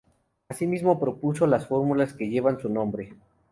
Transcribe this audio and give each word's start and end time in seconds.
Así 0.49 0.65
mismo, 0.65 0.99
propuso 0.99 1.45
las 1.45 1.67
fórmulas 1.67 2.13
que 2.13 2.27
llevan 2.27 2.59
su 2.59 2.69
nombre. 2.69 3.13